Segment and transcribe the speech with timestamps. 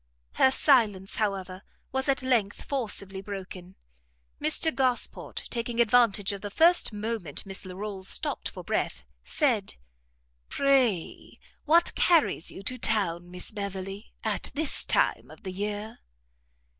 [0.31, 3.75] Her silence, however, was at length forcibly broken;
[4.41, 9.75] Mr Gosport, taking advantage of the first moment Miss Larolles stopt for breath, said,
[10.49, 15.99] "Pray what carries you to town, Miss Beverley, at this time of the year?"